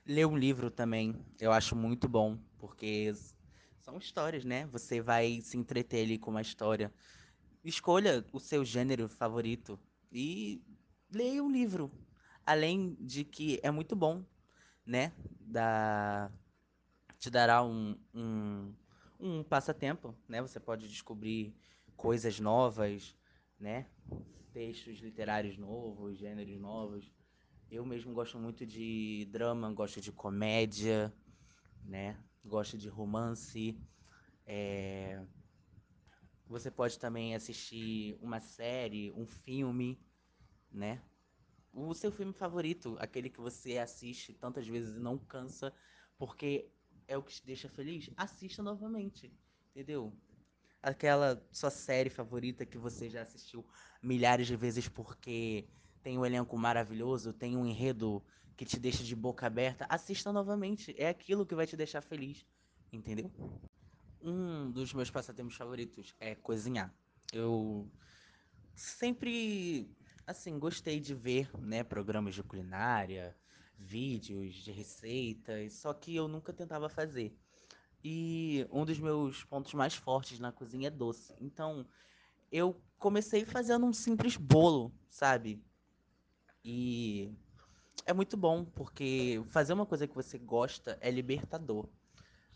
Ler 0.05 0.27
um 0.27 0.37
livro 0.37 0.69
também, 0.69 1.15
eu 1.39 1.51
acho 1.51 1.75
muito 1.75 2.07
bom, 2.07 2.37
porque 2.59 3.11
são 3.79 3.97
histórias, 3.97 4.45
né? 4.45 4.67
Você 4.67 5.01
vai 5.01 5.41
se 5.41 5.57
entreter 5.57 6.05
ali 6.05 6.19
com 6.19 6.29
uma 6.29 6.41
história. 6.41 6.93
Escolha 7.63 8.23
o 8.31 8.39
seu 8.39 8.63
gênero 8.63 9.09
favorito 9.09 9.79
e 10.11 10.61
leia 11.11 11.43
um 11.43 11.51
livro. 11.51 11.91
Além 12.45 12.95
de 12.99 13.23
que 13.23 13.59
é 13.63 13.71
muito 13.71 13.95
bom, 13.95 14.23
né? 14.85 15.13
Da... 15.39 16.31
Te 17.17 17.31
dará 17.31 17.63
um, 17.63 17.97
um, 18.13 18.71
um 19.19 19.43
passatempo, 19.43 20.15
né? 20.27 20.43
Você 20.43 20.59
pode 20.59 20.87
descobrir 20.87 21.55
coisas 21.97 22.39
novas, 22.39 23.15
né? 23.59 23.87
Textos 24.53 24.99
literários 24.99 25.57
novos, 25.57 26.19
gêneros 26.19 26.59
novos. 26.59 27.11
Eu 27.71 27.85
mesmo 27.85 28.13
gosto 28.13 28.39
muito 28.39 28.65
de 28.65 29.27
drama, 29.31 29.71
gosto 29.71 30.01
de 30.01 30.11
comédia, 30.11 31.13
né? 31.83 32.17
Gosto 32.43 32.75
de 32.79 32.89
romance. 32.89 33.79
É... 34.43 35.23
Você 36.47 36.71
pode 36.71 36.97
também 36.97 37.35
assistir 37.35 38.17
uma 38.21 38.39
série, 38.39 39.11
um 39.11 39.27
filme, 39.27 40.03
né? 40.71 40.99
O 41.71 41.93
seu 41.93 42.11
filme 42.11 42.33
favorito, 42.33 42.97
aquele 42.99 43.29
que 43.29 43.39
você 43.39 43.77
assiste 43.77 44.33
tantas 44.33 44.67
vezes 44.67 44.95
e 44.95 44.99
não 44.99 45.19
cansa, 45.19 45.71
porque 46.17 46.71
é 47.07 47.15
o 47.15 47.21
que 47.21 47.33
te 47.33 47.45
deixa 47.45 47.69
feliz, 47.69 48.09
assista 48.17 48.63
novamente, 48.63 49.31
entendeu? 49.69 50.11
Aquela 50.81 51.47
sua 51.51 51.69
série 51.69 52.09
favorita 52.09 52.65
que 52.65 52.79
você 52.79 53.11
já 53.11 53.21
assistiu 53.21 53.63
milhares 54.01 54.47
de 54.47 54.55
vezes 54.55 54.87
porque 54.87 55.69
tem 56.01 56.17
um 56.17 56.25
elenco 56.25 56.57
maravilhoso, 56.57 57.33
tem 57.33 57.57
um 57.57 57.65
enredo 57.65 58.23
que 58.55 58.65
te 58.65 58.79
deixa 58.79 59.03
de 59.03 59.15
boca 59.15 59.47
aberta, 59.47 59.85
assista 59.89 60.31
novamente. 60.33 60.93
É 60.97 61.07
aquilo 61.09 61.45
que 61.45 61.55
vai 61.55 61.65
te 61.65 61.77
deixar 61.77 62.01
feliz, 62.01 62.45
entendeu? 62.91 63.31
Um 64.21 64.69
dos 64.71 64.93
meus 64.93 65.09
passatempos 65.09 65.55
favoritos 65.55 66.13
é 66.19 66.35
cozinhar. 66.35 66.93
Eu 67.31 67.89
sempre, 68.75 69.89
assim, 70.27 70.57
gostei 70.59 70.99
de 70.99 71.13
ver, 71.13 71.49
né, 71.59 71.83
programas 71.83 72.35
de 72.35 72.43
culinária, 72.43 73.35
vídeos 73.77 74.55
de 74.55 74.71
receitas, 74.71 75.73
só 75.73 75.93
que 75.93 76.15
eu 76.15 76.27
nunca 76.27 76.51
tentava 76.51 76.89
fazer. 76.89 77.33
E 78.03 78.67
um 78.71 78.85
dos 78.85 78.99
meus 78.99 79.43
pontos 79.43 79.73
mais 79.73 79.95
fortes 79.95 80.39
na 80.39 80.51
cozinha 80.51 80.87
é 80.87 80.91
doce. 80.91 81.33
Então, 81.39 81.85
eu 82.51 82.81
comecei 82.97 83.45
fazendo 83.45 83.85
um 83.85 83.93
simples 83.93 84.35
bolo, 84.35 84.93
sabe? 85.09 85.61
E 86.71 87.35
é 88.05 88.13
muito 88.13 88.37
bom, 88.37 88.63
porque 88.63 89.41
fazer 89.49 89.73
uma 89.73 89.87
coisa 89.87 90.07
que 90.07 90.13
você 90.13 90.37
gosta 90.37 90.99
é 91.01 91.09
libertador. 91.09 91.89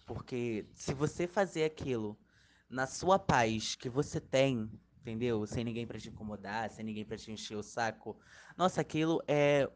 Porque 0.06 0.68
se 0.76 0.94
você 0.94 1.26
fazer 1.26 1.64
aquilo 1.64 2.16
na 2.70 2.86
sua 2.86 3.18
paz 3.18 3.74
que 3.74 3.90
você 3.90 4.22
tem, 4.22 4.70
entendeu? 5.02 5.48
Sem 5.48 5.64
ninguém 5.64 5.88
pra 5.88 5.98
te 5.98 6.10
incomodar, 6.10 6.70
sem 6.70 6.86
ninguém 6.86 7.04
pra 7.04 7.18
te 7.18 7.32
encher 7.32 7.56
o 7.56 7.64
saco. 7.64 8.16
Nossa, 8.56 8.82
aquilo 8.82 9.20
é 9.28 9.68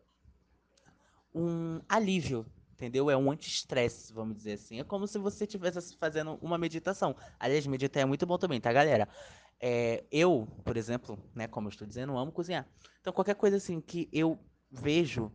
um 1.34 1.82
alívio, 1.90 2.46
entendeu? 2.74 3.10
É 3.10 3.18
um 3.18 3.32
anti-estresse, 3.32 4.14
vamos 4.14 4.38
dizer 4.38 4.54
assim. 4.54 4.80
É 4.80 4.84
como 4.84 5.08
se 5.08 5.18
você 5.18 5.46
estivesse 5.46 5.98
fazendo 5.98 6.38
uma 6.44 6.60
meditação. 6.60 7.16
Aliás, 7.40 7.66
meditar 7.66 8.02
é 8.02 8.06
muito 8.06 8.28
bom 8.28 8.38
também, 8.38 8.62
tá, 8.62 8.72
galera? 8.72 9.10
É, 9.60 10.06
eu, 10.12 10.48
por 10.64 10.78
exemplo, 10.78 11.18
né, 11.34 11.48
como 11.48 11.68
eu 11.68 11.72
estou 11.72 11.88
dizendo, 11.88 12.18
amo 12.18 12.32
cozinhar. 12.32 12.68
Então, 13.02 13.12
qualquer 13.12 13.36
coisa 13.36 13.58
assim 13.58 13.82
que 13.82 14.08
eu 14.12 14.40
vejo, 14.70 15.32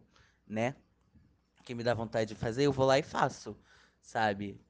né, 0.46 0.76
que 1.64 1.74
me 1.74 1.82
dá 1.82 1.94
vontade 1.94 2.28
de 2.28 2.34
fazer, 2.34 2.64
eu 2.64 2.72
vou 2.72 2.86
lá 2.86 2.98
e 2.98 3.02
faço, 3.02 3.56
sabe? 4.00 4.60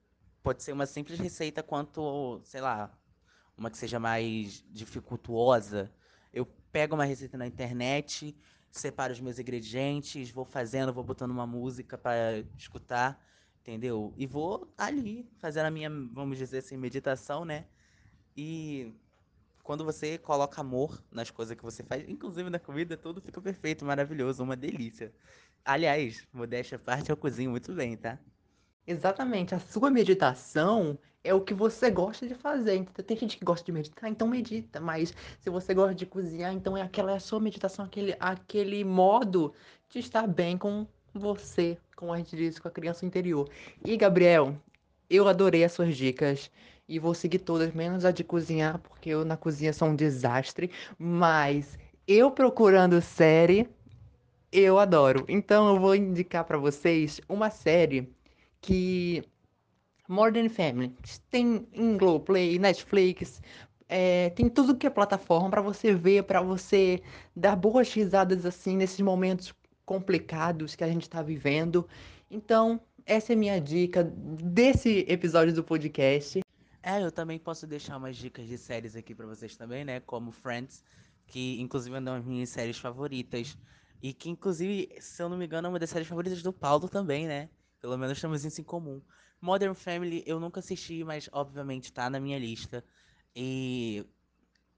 Pode 0.42 0.62
ser 0.62 0.72
uma 0.72 0.86
simples 0.86 1.18
receita 1.18 1.62
quanto, 1.62 2.40
sei 2.44 2.60
lá, 2.60 2.96
uma 3.56 3.70
que 3.70 3.78
seja 3.78 3.98
mais 3.98 4.64
dificultuosa. 4.70 5.92
Eu 6.32 6.46
pego 6.46 6.94
uma 6.94 7.04
receita 7.04 7.36
na 7.36 7.46
internet, 7.46 8.36
separo 8.70 9.12
os 9.12 9.20
meus 9.20 9.38
ingredientes, 9.38 10.30
vou 10.30 10.44
fazendo, 10.44 10.92
vou 10.92 11.04
botando 11.04 11.30
uma 11.30 11.46
música 11.46 11.98
para 11.98 12.38
escutar, 12.56 13.22
entendeu? 13.60 14.14
E 14.16 14.26
vou 14.26 14.72
ali 14.76 15.30
fazendo 15.38 15.66
a 15.66 15.70
minha, 15.70 15.90
vamos 15.90 16.38
dizer 16.38 16.58
assim, 16.58 16.76
meditação, 16.76 17.44
né? 17.44 17.66
E 18.36 18.92
quando 19.62 19.84
você 19.84 20.18
coloca 20.18 20.60
amor 20.60 21.02
nas 21.10 21.30
coisas 21.30 21.56
que 21.56 21.62
você 21.62 21.82
faz, 21.82 22.08
inclusive 22.08 22.50
na 22.50 22.58
comida, 22.58 22.96
tudo 22.96 23.20
fica 23.20 23.40
perfeito, 23.40 23.84
maravilhoso, 23.84 24.42
uma 24.42 24.56
delícia. 24.56 25.12
Aliás, 25.64 26.26
modéstia 26.32 26.76
à 26.76 26.78
parte, 26.78 27.10
eu 27.10 27.16
cozinho 27.16 27.50
muito 27.50 27.72
bem, 27.72 27.96
tá? 27.96 28.18
Exatamente, 28.86 29.54
a 29.54 29.60
sua 29.60 29.90
meditação 29.90 30.98
é 31.22 31.32
o 31.32 31.40
que 31.40 31.54
você 31.54 31.90
gosta 31.90 32.26
de 32.26 32.34
fazer. 32.34 32.74
Então, 32.76 33.04
tem 33.04 33.16
gente 33.16 33.38
que 33.38 33.44
gosta 33.44 33.64
de 33.64 33.70
meditar, 33.70 34.10
então 34.10 34.26
medita. 34.26 34.80
Mas 34.80 35.14
se 35.40 35.48
você 35.48 35.72
gosta 35.72 35.94
de 35.94 36.04
cozinhar, 36.04 36.52
então 36.52 36.76
é 36.76 36.82
aquela 36.82 37.12
é 37.12 37.16
a 37.16 37.20
sua 37.20 37.38
meditação, 37.38 37.84
aquele, 37.84 38.16
aquele 38.18 38.82
modo 38.82 39.54
de 39.88 40.00
estar 40.00 40.26
bem 40.26 40.58
com 40.58 40.86
você, 41.14 41.78
como 41.94 42.12
a 42.12 42.18
gente 42.18 42.34
diz, 42.34 42.58
com 42.58 42.66
a 42.66 42.70
criança 42.70 43.06
interior. 43.06 43.48
E 43.84 43.96
Gabriel, 43.96 44.56
eu 45.08 45.28
adorei 45.28 45.62
as 45.62 45.72
suas 45.72 45.96
dicas 45.96 46.50
e 46.88 46.98
vou 46.98 47.14
seguir 47.14 47.38
todas, 47.40 47.72
menos 47.72 48.04
a 48.04 48.10
de 48.10 48.24
cozinhar, 48.24 48.78
porque 48.78 49.10
eu 49.10 49.24
na 49.24 49.36
cozinha 49.36 49.72
sou 49.72 49.88
um 49.88 49.96
desastre. 49.96 50.70
Mas 50.98 51.78
eu 52.06 52.30
procurando 52.30 53.00
série, 53.00 53.68
eu 54.50 54.78
adoro. 54.78 55.24
Então 55.28 55.68
eu 55.74 55.80
vou 55.80 55.94
indicar 55.94 56.44
para 56.44 56.58
vocês 56.58 57.20
uma 57.28 57.50
série 57.50 58.12
que 58.60 59.22
Modern 60.08 60.48
Family 60.48 60.94
tem 61.30 61.66
em 61.72 61.96
Globoplay, 61.96 62.58
Netflix, 62.58 63.40
é, 63.88 64.30
tem 64.30 64.48
tudo 64.48 64.76
que 64.76 64.86
é 64.86 64.90
plataforma 64.90 65.50
para 65.50 65.60
você 65.60 65.94
ver, 65.94 66.24
para 66.24 66.40
você 66.40 67.02
dar 67.36 67.56
boas 67.56 67.92
risadas 67.92 68.46
assim 68.46 68.76
nesses 68.76 69.00
momentos 69.00 69.54
complicados 69.84 70.74
que 70.74 70.84
a 70.84 70.88
gente 70.88 71.02
está 71.02 71.22
vivendo. 71.22 71.86
Então, 72.30 72.80
essa 73.04 73.32
é 73.32 73.36
minha 73.36 73.60
dica 73.60 74.04
desse 74.04 75.04
episódio 75.08 75.52
do 75.54 75.62
podcast. 75.62 76.41
É, 76.82 77.02
eu 77.02 77.12
também 77.12 77.38
posso 77.38 77.66
deixar 77.66 77.96
umas 77.96 78.16
dicas 78.16 78.46
de 78.46 78.58
séries 78.58 78.96
aqui 78.96 79.14
para 79.14 79.26
vocês 79.26 79.56
também, 79.56 79.84
né? 79.84 80.00
Como 80.00 80.32
Friends, 80.32 80.82
que 81.26 81.60
inclusive 81.60 81.94
é 81.94 81.98
uma 82.00 82.10
das 82.16 82.24
minhas 82.24 82.48
séries 82.50 82.78
favoritas. 82.78 83.56
E 84.02 84.12
que, 84.12 84.28
inclusive, 84.28 84.88
se 85.00 85.22
eu 85.22 85.28
não 85.28 85.36
me 85.36 85.44
engano, 85.46 85.66
é 85.68 85.70
uma 85.70 85.78
das 85.78 85.90
séries 85.90 86.08
favoritas 86.08 86.42
do 86.42 86.52
Paulo 86.52 86.88
também, 86.88 87.26
né? 87.28 87.48
Pelo 87.80 87.96
menos 87.96 88.20
temos 88.20 88.44
isso 88.44 88.60
em 88.60 88.64
comum. 88.64 89.00
Modern 89.40 89.74
Family 89.74 90.24
eu 90.26 90.40
nunca 90.40 90.58
assisti, 90.60 91.04
mas 91.04 91.28
obviamente 91.32 91.92
tá 91.92 92.10
na 92.10 92.18
minha 92.18 92.38
lista. 92.38 92.84
E 93.34 94.04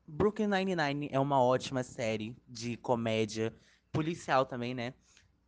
Brooklyn 0.06 0.48
Nine-Nine 0.48 1.08
é 1.10 1.18
uma 1.20 1.42
ótima 1.42 1.82
série 1.82 2.36
de 2.48 2.76
comédia 2.76 3.54
policial 3.92 4.44
também, 4.46 4.74
né? 4.74 4.94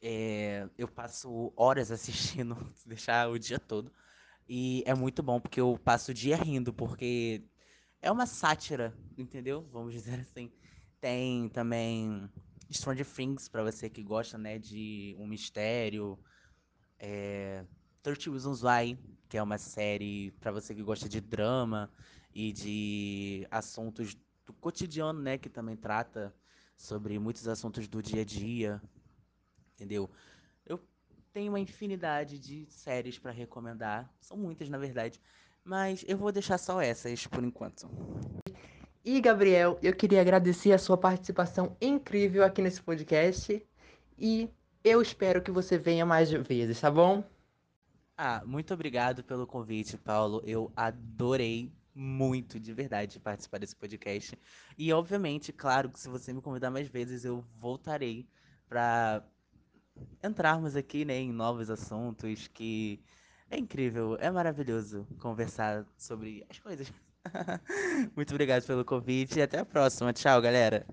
É, 0.00 0.68
eu 0.78 0.88
passo 0.88 1.52
horas 1.56 1.90
assistindo, 1.92 2.56
deixar 2.86 3.28
o 3.30 3.38
dia 3.38 3.58
todo. 3.58 3.92
E 4.48 4.82
é 4.86 4.94
muito 4.94 5.22
bom 5.22 5.40
porque 5.40 5.60
eu 5.60 5.78
passo 5.78 6.10
o 6.12 6.14
dia 6.14 6.36
rindo, 6.36 6.72
porque 6.72 7.42
é 8.00 8.10
uma 8.10 8.26
sátira, 8.26 8.96
entendeu? 9.18 9.62
Vamos 9.72 9.92
dizer 9.92 10.20
assim. 10.20 10.52
Tem 11.00 11.48
também 11.48 12.30
Stranger 12.72 13.06
Things 13.06 13.48
para 13.48 13.62
você 13.62 13.90
que 13.90 14.02
gosta, 14.02 14.38
né, 14.38 14.58
de 14.58 15.16
um 15.18 15.26
mistério. 15.26 16.18
É, 16.98 17.64
30 18.02 18.30
Reasons 18.30 18.62
Why, 18.62 18.96
que 19.28 19.36
é 19.36 19.42
uma 19.42 19.58
série 19.58 20.30
para 20.40 20.52
você 20.52 20.74
que 20.74 20.82
gosta 20.82 21.08
de 21.08 21.20
drama 21.20 21.90
e 22.32 22.52
de 22.52 23.46
assuntos 23.50 24.16
do 24.44 24.52
cotidiano, 24.52 25.20
né, 25.20 25.36
que 25.38 25.48
também 25.48 25.76
trata 25.76 26.34
sobre 26.76 27.18
muitos 27.18 27.48
assuntos 27.48 27.88
do 27.88 28.02
dia 28.02 28.22
a 28.22 28.24
dia, 28.24 28.80
entendeu? 29.74 30.10
Tenho 31.36 31.52
uma 31.52 31.60
infinidade 31.60 32.38
de 32.38 32.64
séries 32.70 33.18
para 33.18 33.30
recomendar, 33.30 34.10
são 34.18 34.38
muitas 34.38 34.70
na 34.70 34.78
verdade, 34.78 35.20
mas 35.62 36.02
eu 36.08 36.16
vou 36.16 36.32
deixar 36.32 36.56
só 36.56 36.80
essas 36.80 37.26
por 37.26 37.44
enquanto. 37.44 37.86
E 39.04 39.20
Gabriel, 39.20 39.78
eu 39.82 39.94
queria 39.94 40.22
agradecer 40.22 40.72
a 40.72 40.78
sua 40.78 40.96
participação 40.96 41.76
incrível 41.78 42.42
aqui 42.42 42.62
nesse 42.62 42.82
podcast 42.82 43.62
e 44.18 44.48
eu 44.82 45.02
espero 45.02 45.42
que 45.42 45.50
você 45.50 45.76
venha 45.76 46.06
mais 46.06 46.30
vezes, 46.30 46.80
tá 46.80 46.90
bom? 46.90 47.22
Ah, 48.16 48.42
muito 48.46 48.72
obrigado 48.72 49.22
pelo 49.22 49.46
convite, 49.46 49.98
Paulo. 49.98 50.42
Eu 50.42 50.72
adorei 50.74 51.70
muito, 51.94 52.58
de 52.58 52.72
verdade, 52.72 53.20
participar 53.20 53.58
desse 53.58 53.76
podcast. 53.76 54.38
E, 54.78 54.90
obviamente, 54.90 55.52
claro 55.52 55.90
que 55.90 56.00
se 56.00 56.08
você 56.08 56.32
me 56.32 56.40
convidar 56.40 56.70
mais 56.70 56.88
vezes, 56.88 57.26
eu 57.26 57.44
voltarei 57.58 58.26
para 58.66 59.22
entrarmos 60.22 60.76
aqui, 60.76 61.04
né, 61.04 61.18
em 61.18 61.32
novos 61.32 61.70
assuntos 61.70 62.48
que 62.48 63.00
é 63.50 63.58
incrível, 63.58 64.16
é 64.20 64.30
maravilhoso 64.30 65.06
conversar 65.18 65.86
sobre 65.96 66.44
as 66.50 66.58
coisas. 66.58 66.92
muito 68.16 68.30
obrigado 68.30 68.64
pelo 68.66 68.84
convite 68.84 69.38
e 69.38 69.42
até 69.42 69.58
a 69.58 69.64
próxima. 69.64 70.12
Tchau, 70.12 70.40
galera. 70.40 70.86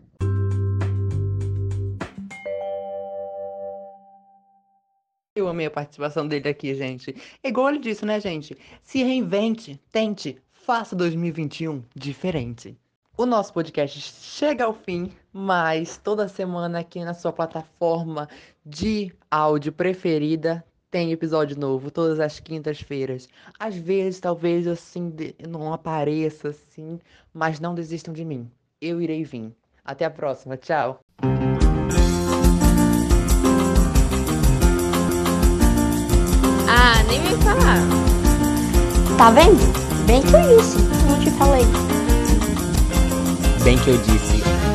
Eu 5.36 5.48
amei 5.48 5.66
a 5.66 5.72
participação 5.72 6.28
dele 6.28 6.48
aqui, 6.48 6.76
gente. 6.76 7.16
É 7.42 7.50
igual 7.50 7.70
ele 7.70 7.80
disse, 7.80 8.06
né, 8.06 8.20
gente? 8.20 8.56
Se 8.84 9.04
reinvente, 9.04 9.82
tente, 9.92 10.38
faça 10.52 10.96
2021 10.96 11.84
diferente. 11.96 12.78
O 13.16 13.28
nosso 13.28 13.54
podcast 13.54 14.00
chega 14.00 14.66
ao 14.66 14.74
fim, 14.74 15.12
mas 15.32 15.98
toda 15.98 16.28
semana 16.28 16.80
aqui 16.80 17.06
na 17.06 17.14
sua 17.14 17.32
plataforma 17.32 18.28
de 18.66 19.14
áudio 19.30 19.72
preferida 19.72 20.66
tem 20.90 21.12
episódio 21.12 21.56
novo, 21.56 21.92
todas 21.92 22.20
as 22.20 22.40
quintas-feiras. 22.40 23.30
Às 23.60 23.76
vezes, 23.76 24.20
talvez 24.20 24.66
assim, 24.66 25.14
não 25.48 25.72
apareça 25.72 26.50
assim, 26.50 27.00
mas 27.32 27.60
não 27.60 27.76
desistam 27.76 28.16
de 28.16 28.26
mim. 28.26 28.50
Eu 28.82 29.00
irei 29.00 29.24
vir. 29.24 29.56
Até 29.86 30.06
a 30.06 30.10
próxima, 30.10 30.58
tchau. 30.58 31.00
Ah, 36.68 37.04
nem 37.08 37.22
me 37.22 37.44
falar. 37.44 37.78
Tá 39.20 39.30
vendo? 39.30 39.62
Bem 40.08 40.24
que 40.24 40.34
eu 40.34 40.58
disse. 40.58 40.80
Não 41.08 41.20
te 41.20 41.30
falei. 41.38 41.93
Bem 43.64 43.78
que 43.78 43.92
eu 43.92 43.98
disse. 43.98 44.73